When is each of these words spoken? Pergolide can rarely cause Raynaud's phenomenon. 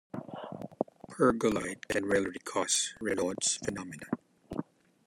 Pergolide 1.11 1.87
can 1.87 2.07
rarely 2.07 2.39
cause 2.39 2.95
Raynaud's 2.99 3.57
phenomenon. 3.57 4.09